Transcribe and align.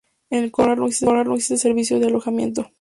En 0.31 0.43
El 0.45 0.51
Corral 0.51 0.79
no 0.79 0.87
existen 1.35 1.59
servicios 1.59 1.99
de 2.01 2.07
alojamiento. 2.07 2.65